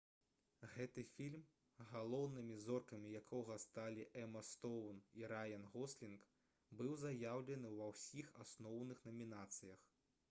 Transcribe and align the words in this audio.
гэты 0.75 1.01
фільм 1.15 1.43
галоўнымі 1.89 2.55
зоркамі 2.63 3.11
якога 3.19 3.57
сталі 3.65 4.07
эма 4.23 4.43
стоўн 4.49 5.03
і 5.21 5.29
раян 5.35 5.69
гослінг 5.75 6.27
быў 6.81 6.99
заяўлены 7.05 7.75
ва 7.79 7.93
ўсіх 7.95 8.35
асноўных 8.47 9.07
намінацыях 9.13 9.89